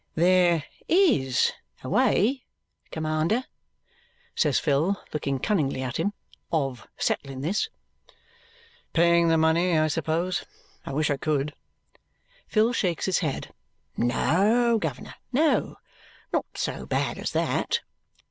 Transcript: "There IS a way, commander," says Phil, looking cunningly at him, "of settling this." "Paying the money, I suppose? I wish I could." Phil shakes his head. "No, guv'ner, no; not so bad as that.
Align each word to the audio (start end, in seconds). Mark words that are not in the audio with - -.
"There 0.15 0.63
IS 0.87 1.51
a 1.83 1.89
way, 1.89 2.43
commander," 2.89 3.43
says 4.33 4.57
Phil, 4.57 4.99
looking 5.13 5.37
cunningly 5.37 5.83
at 5.83 5.97
him, 5.97 6.13
"of 6.51 6.87
settling 6.97 7.41
this." 7.41 7.69
"Paying 8.93 9.27
the 9.27 9.37
money, 9.37 9.77
I 9.77 9.87
suppose? 9.89 10.43
I 10.87 10.91
wish 10.93 11.11
I 11.11 11.17
could." 11.17 11.53
Phil 12.47 12.73
shakes 12.73 13.05
his 13.05 13.19
head. 13.19 13.53
"No, 13.95 14.79
guv'ner, 14.79 15.13
no; 15.31 15.75
not 16.33 16.47
so 16.55 16.87
bad 16.87 17.19
as 17.19 17.31
that. 17.33 17.81